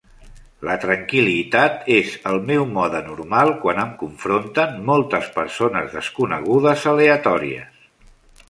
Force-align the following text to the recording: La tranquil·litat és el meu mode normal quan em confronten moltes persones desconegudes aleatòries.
La 0.67 0.75
tranquil·litat 0.85 1.85
és 1.97 2.15
el 2.31 2.39
meu 2.47 2.65
mode 2.77 3.03
normal 3.11 3.53
quan 3.65 3.83
em 3.83 3.93
confronten 4.01 4.75
moltes 4.91 5.31
persones 5.39 5.95
desconegudes 6.01 6.89
aleatòries. 6.95 7.87